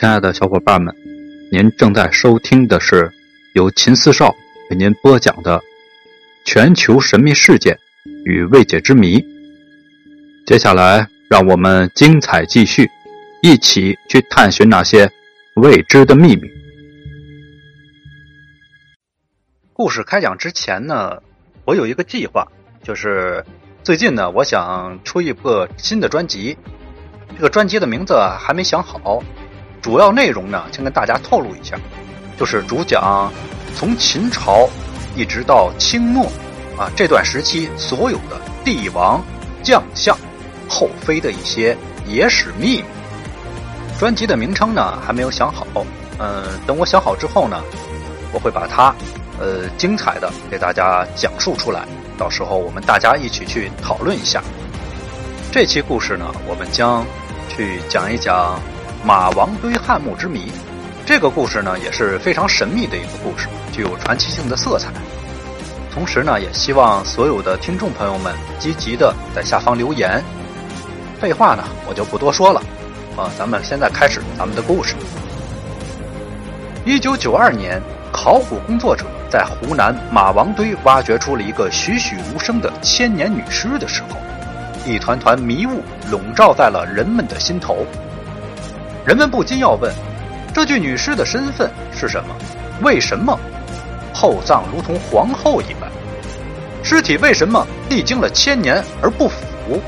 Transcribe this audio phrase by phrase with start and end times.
[0.00, 0.96] 亲爱的小伙伴们，
[1.52, 3.12] 您正在收听的是
[3.52, 4.34] 由秦四少
[4.70, 5.58] 为您播讲的
[6.42, 7.78] 《全球神秘事件
[8.24, 9.18] 与未解之谜》。
[10.46, 12.88] 接下来，让我们精彩继续，
[13.42, 15.12] 一起去探寻那些
[15.56, 16.48] 未知的秘密。
[19.74, 21.22] 故事开讲之前呢，
[21.66, 22.48] 我有一个计划，
[22.82, 23.44] 就是
[23.82, 26.56] 最近呢，我想出一个新的专辑。
[27.36, 29.22] 这个专辑的名字还没想好，
[29.82, 31.76] 主要内容呢，先跟大家透露一下，
[32.38, 33.32] 就是主讲
[33.74, 34.68] 从秦朝
[35.16, 36.26] 一直到清末
[36.78, 39.22] 啊这段时期所有的帝王
[39.62, 40.16] 将相
[40.68, 41.76] 后妃的一些
[42.06, 42.84] 野史秘密。
[43.98, 45.66] 专辑的名称呢还没有想好，
[46.18, 47.62] 嗯，等我想好之后呢，
[48.32, 48.94] 我会把它
[49.38, 51.86] 呃精彩的给大家讲述出来，
[52.18, 54.42] 到时候我们大家一起去讨论一下。
[55.50, 57.04] 这期故事呢，我们将。
[57.52, 58.60] 去讲一讲
[59.02, 60.52] 马王堆汉墓之谜，
[61.06, 64.90] 这个故事呢也是非常神秘的一个故事，具有传奇性的色彩。
[65.90, 70.22] 同时呢，也希望所有的听众朋友们积极的在下方留言。
[71.18, 72.60] 废话呢，我就不多说了，
[73.16, 74.94] 啊，咱们现在开始咱们的故事。
[76.84, 77.80] 一九九二年，
[78.12, 84.18] 考古工作者在湖南马王堆挖掘出了一个栩栩如生的千年女尸的时候。
[84.86, 87.84] 一团团迷雾笼罩在了人们的心头，
[89.04, 89.92] 人们不禁要问：
[90.54, 92.34] 这具女尸的身份是什么？
[92.82, 93.38] 为什么
[94.12, 95.90] 厚葬如同皇后一般？
[96.82, 99.80] 尸体为什么历经了千年而不腐，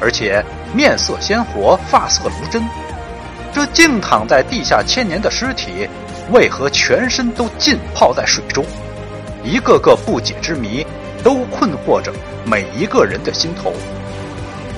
[0.00, 2.62] 而且面色鲜活、发色如真？
[3.52, 5.88] 这静躺在地下千年的尸体，
[6.32, 8.64] 为何全身都浸泡在水中？
[9.42, 10.84] 一个个不解之谜，
[11.22, 12.12] 都困惑着
[12.44, 13.72] 每一个人的心头。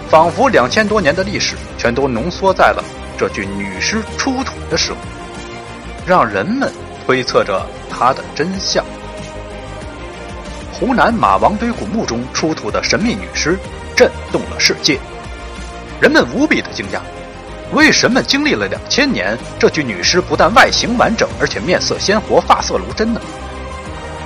[0.08, 2.84] 仿佛两千多年的历史全都浓缩在了
[3.18, 4.98] 这具女尸出土的时候，
[6.06, 6.70] 让人们
[7.04, 8.84] 推测着它的真相。
[10.72, 13.58] 湖南马王堆古墓中出土的神秘女尸
[13.96, 15.00] 震动了世界，
[16.00, 17.00] 人们无比的惊讶：
[17.72, 23.20] 为什么经历了两千年，这具女尸不但外形完整，而且面色鲜活、发色如真呢？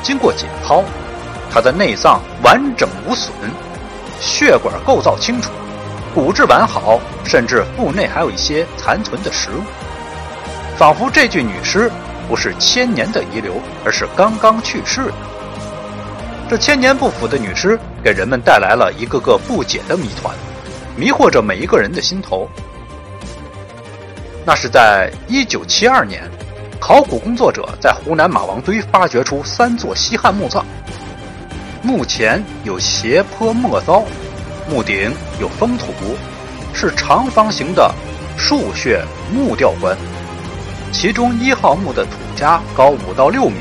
[0.02, 0.82] 经过解剖，
[1.52, 3.32] 她的内脏完整无损，
[4.18, 5.52] 血管构造清楚。
[6.14, 9.62] 骨质完好，甚至腹内还有一些残存的食物，
[10.76, 11.90] 仿佛这具女尸
[12.28, 13.54] 不是千年的遗留，
[13.84, 15.14] 而是刚刚去世的。
[16.48, 20.34] 这千年不腐的女尸给人们带来了一个个不解的谜团，
[20.96, 22.48] 迷惑着每一个人的心头。
[24.44, 26.28] 那是在一九七二年，
[26.80, 30.64] 考古工作者在湖南马王堆发掘出三座西汉墓葬，
[31.82, 34.02] 墓前有斜坡莫糟。
[34.70, 35.92] 墓顶有封土，
[36.72, 37.92] 是长方形的
[38.38, 39.96] 竖穴木吊棺。
[40.92, 43.56] 其中一号墓的土家高五到六米，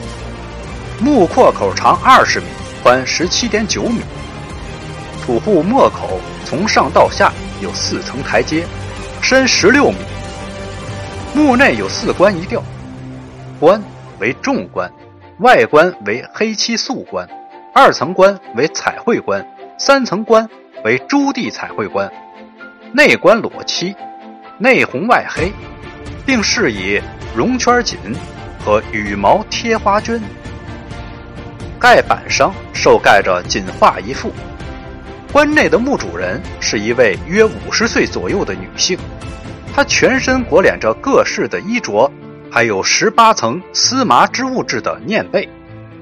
[1.02, 2.46] 墓廓口长二十米，
[2.84, 4.02] 宽十七点九米。
[5.26, 8.68] 土户墓口从上到下有四层台阶，
[9.20, 9.98] 深十六米。
[11.34, 12.64] 墓内有四棺一吊，
[13.60, 13.82] 棺
[14.20, 14.92] 为重棺，
[15.40, 17.28] 外棺为黑漆素棺，
[17.74, 19.44] 二层棺为彩绘棺，
[19.80, 20.48] 三层棺。
[20.84, 22.10] 为朱地彩绘棺，
[22.94, 23.94] 内棺裸漆，
[24.58, 25.52] 内红外黑，
[26.26, 27.02] 并饰以
[27.36, 27.98] 绒圈锦
[28.64, 30.22] 和羽毛贴花绢。
[31.80, 34.32] 盖板上受盖着锦画一幅。
[35.32, 38.98] 棺内的墓主人是一位约五十岁左右的女性，
[39.76, 42.12] 她全身裹敛着各式的衣着，
[42.50, 45.48] 还有十八层丝麻织物制的念被，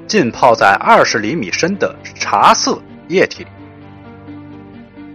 [0.08, 2.80] 浸泡在二十厘米深的茶色
[3.10, 3.50] 液体里。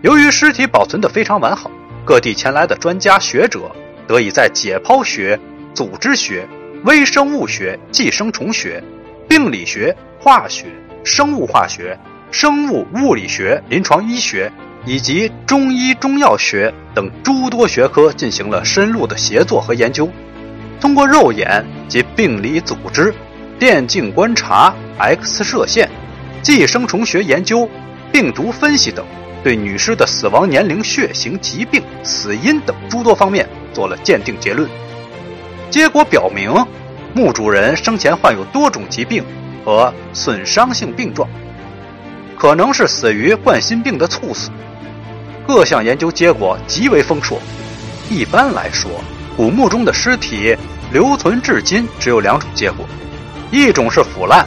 [0.03, 1.71] 由于尸体保存得非常完好，
[2.05, 3.71] 各地前来的专家学者
[4.05, 5.39] 得以在解剖学、
[5.73, 6.47] 组织学、
[6.85, 8.83] 微生物学、寄生虫学、
[9.29, 10.67] 病理学、化学、
[11.05, 11.97] 生物化学、
[12.33, 14.53] 生物物理学、临床医学
[14.85, 20.11] 以及中医中药学等诸多学科进行了深入的协作和研究。
[20.81, 23.15] 通过肉眼及病理组织、
[23.57, 25.89] 电镜观察、X 射线、
[26.43, 27.71] 寄生虫学研究、
[28.10, 29.07] 病毒分析等。
[29.42, 34.68] 对女尸的死亡年龄、血型、疾病、死因等诸多方面做了鉴定结论，
[35.68, 36.54] 结果表明，
[37.12, 39.24] 墓主人生前患有多种疾病
[39.65, 41.28] 和损伤性病状，
[42.39, 44.50] 可能是死于冠心病的猝死。
[45.45, 47.41] 各项研究结果极为丰硕。
[48.09, 48.91] 一般来说，
[49.36, 50.56] 古墓中的尸体
[50.92, 52.86] 留存至今只有两种结果：
[53.50, 54.47] 一种是腐烂，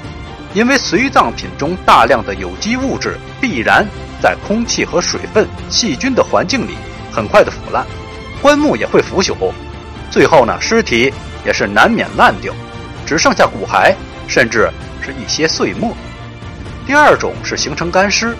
[0.53, 3.86] 因为随葬品中大量的有机物质必然。
[4.25, 6.72] 在空气和水分、细菌的环境里，
[7.12, 7.86] 很快的腐烂，
[8.42, 9.36] 棺木也会腐朽。
[10.10, 11.13] 最后呢，尸体
[11.45, 12.51] 也是难免烂掉，
[13.06, 13.94] 只剩下骨骸，
[14.27, 14.68] 甚至
[15.00, 15.95] 是一些碎末。
[16.88, 18.36] 第二种是形成干尸，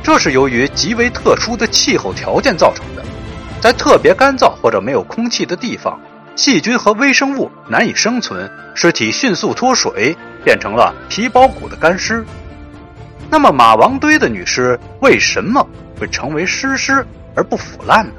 [0.00, 3.04] 这是由于极为特殊的气候条件造成的，
[3.60, 6.00] 在特别干燥或者没有空气的地方，
[6.36, 12.24] 细菌和微生物难以生存，尸体迅速脱水，变成了皮包骨的干尸。
[13.30, 15.64] 那么马王堆的女尸为什么
[15.98, 17.06] 会成为尸尸
[17.36, 18.12] 而不腐烂呢？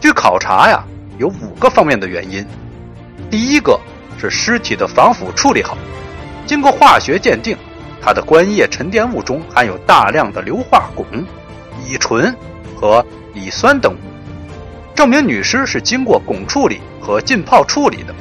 [0.00, 0.82] 据考察呀，
[1.18, 2.44] 有五个方面的原因。
[3.30, 3.78] 第一个
[4.18, 5.76] 是尸体的防腐处理好，
[6.46, 7.54] 经过化学鉴定，
[8.00, 11.22] 它的棺液沉淀物中含有大量的硫化汞、
[11.84, 12.34] 乙醇
[12.74, 13.04] 和
[13.34, 13.98] 乙酸等物，
[14.94, 18.14] 证明女尸是经过汞处理和浸泡处理的。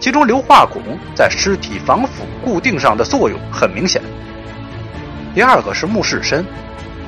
[0.00, 0.80] 其中硫化汞
[1.14, 4.02] 在尸体防腐固定上的作用很明显。
[5.38, 6.44] 第二个是墓室深，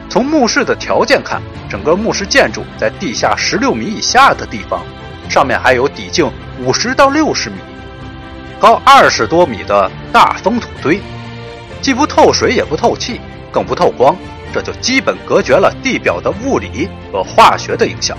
[0.08, 4.84] 从墓室的条件看，整个墓室建筑在地下十六米以下的地方，
[5.28, 6.30] 上面还有底径
[6.60, 7.56] 五十到六十米、
[8.60, 11.00] 高二十多米的大封土堆，
[11.82, 14.16] 既不透水也不透气，更不透光，
[14.54, 18.16] 这就基本隔绝了地表的物理和化学的影响。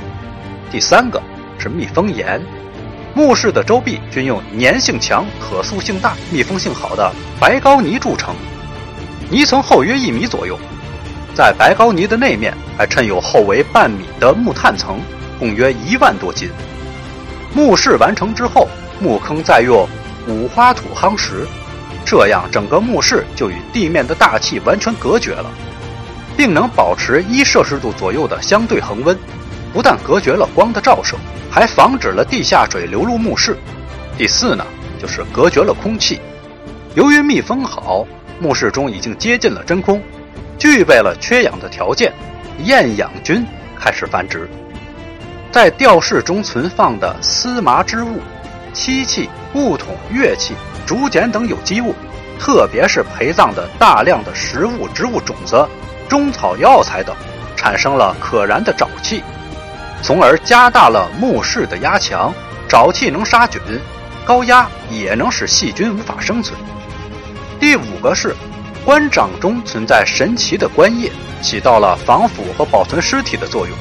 [0.70, 1.24] 第三个
[1.58, 2.44] 是密封严，
[3.16, 7.10] 墓室的周壁均用粘性强、可塑性大、密封性好的
[7.40, 8.36] 白膏泥铸成。
[9.32, 10.60] 泥层厚约一米左右，
[11.34, 15.00] 在白膏泥的内面还衬有厚为半米的木炭层，
[15.40, 16.50] 共约一万多斤。
[17.56, 18.68] 墓室完成之后，
[19.00, 19.88] 墓坑再用
[20.28, 21.48] 五花土夯实，
[22.04, 25.50] 这样整个墓室就与地面的大气完全隔绝了，
[26.36, 29.18] 并能保持一摄氏度左右的相对恒温。
[29.72, 31.16] 不但隔绝了光的照射，
[31.50, 33.56] 还防止了地下水流入墓室。
[34.18, 34.66] 第四呢，
[35.02, 36.20] 就是隔绝了空气，
[36.96, 38.06] 由于密封好。
[38.42, 40.02] 墓室中已经接近了真空，
[40.58, 42.12] 具备了缺氧的条件，
[42.64, 43.46] 厌氧菌
[43.80, 44.50] 开始繁殖。
[45.52, 48.20] 在吊室中存放的丝麻织物、
[48.74, 50.56] 漆器、木桶、乐器、
[50.88, 51.94] 竹简等有机物，
[52.40, 55.64] 特别是陪葬的大量的食物、植物种子、
[56.10, 57.16] 中草药材等，
[57.56, 59.22] 产生了可燃的沼气，
[60.02, 62.34] 从而加大了墓室的压强。
[62.68, 63.62] 沼气能杀菌，
[64.26, 66.58] 高压也能使细菌无法生存。
[67.62, 68.36] 第五个是，
[68.84, 71.12] 棺掌中存在神奇的棺液，
[71.44, 73.78] 起到了防腐和保存尸体的作用。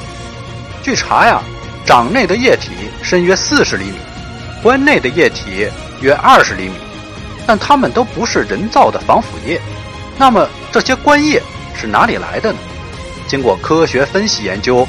[0.82, 1.40] 据查呀，
[1.86, 2.72] 掌内的液体
[3.02, 3.94] 深约四十厘米，
[4.62, 5.66] 棺内的液体
[6.02, 6.74] 约二十厘米，
[7.46, 9.58] 但它们都不是人造的防腐液。
[10.18, 11.40] 那么这些棺液
[11.74, 12.58] 是哪里来的呢？
[13.26, 14.86] 经过科学分析研究，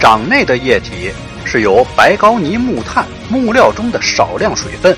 [0.00, 1.12] 掌内的液体
[1.44, 4.96] 是由白膏泥、木炭、木料中的少量水分、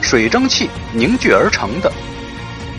[0.00, 1.92] 水蒸气凝聚而成的。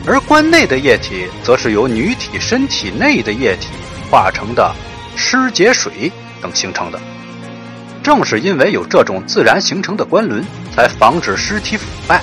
[0.05, 3.69] 而棺内的液体，则是由女体身体内的液体
[4.11, 4.73] 化成的
[5.15, 6.11] 尸结水
[6.41, 6.99] 等形成的。
[8.03, 10.43] 正是因为有这种自然形成的棺轮，
[10.75, 12.21] 才防止尸体腐败，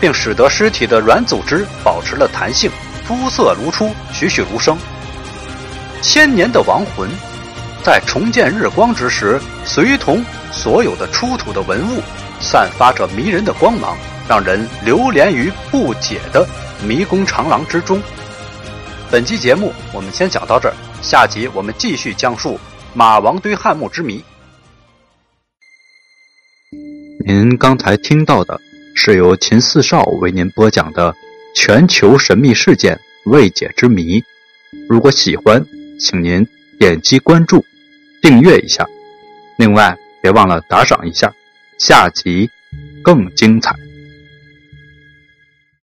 [0.00, 2.70] 并使得尸体的软组织保持了弹性，
[3.04, 4.78] 肤色如初，栩栩如生。
[6.00, 7.10] 千年的亡魂，
[7.82, 12.00] 在重见日光之时，随同所有的出土的文物，
[12.40, 13.96] 散发着迷人的光芒，
[14.28, 16.46] 让人流连于不解的。
[16.86, 18.00] 迷宫长廊之中。
[19.10, 22.58] 本期节目我们先讲到这儿，下集我们继续讲述
[22.94, 24.22] 马王堆汉墓之谜。
[27.26, 28.60] 您刚才听到的
[28.94, 31.14] 是由秦四少为您播讲的
[31.54, 34.22] 全球神秘事件未解之谜。
[34.88, 35.64] 如果喜欢，
[35.98, 36.46] 请您
[36.78, 37.64] 点击关注、
[38.22, 38.86] 订阅一下，
[39.56, 41.32] 另外别忘了打赏一下。
[41.78, 42.50] 下集
[43.02, 43.87] 更精彩。